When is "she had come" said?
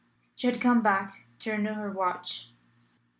0.35-0.81